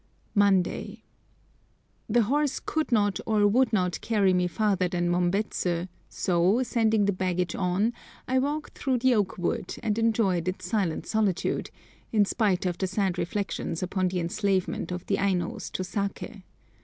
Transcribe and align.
Monday.—The 0.33 2.23
horse 2.23 2.59
could 2.59 2.91
not 2.91 3.19
or 3.27 3.47
would 3.47 3.71
not 3.71 4.01
carry 4.01 4.33
me 4.33 4.47
farther 4.47 4.87
than 4.87 5.11
Mombets, 5.11 5.67
so, 6.09 6.63
sending 6.63 7.05
the 7.05 7.11
baggage 7.13 7.53
on, 7.53 7.93
I 8.27 8.39
walked 8.39 8.75
through 8.75 8.97
the 8.97 9.13
oak 9.13 9.37
wood, 9.37 9.75
and 9.83 9.99
enjoyed 9.99 10.47
its 10.47 10.65
silent 10.65 11.05
solitude, 11.05 11.69
in 12.11 12.25
spite 12.25 12.65
of 12.65 12.79
the 12.79 12.87
sad 12.87 13.19
reflections 13.19 13.83
upon 13.83 14.07
the 14.07 14.19
enslavement 14.19 14.91
of 14.91 15.05
the 15.05 15.17
Ainos 15.17 15.69
to 15.71 15.83
saké. 15.83 16.41